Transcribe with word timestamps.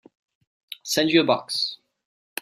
I'll 0.03 0.11
send 0.83 1.11
you 1.11 1.21
a 1.21 1.23
box. 1.23 1.77